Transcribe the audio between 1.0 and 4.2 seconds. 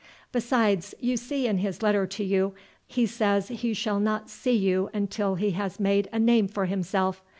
see in his letter to you he says he shall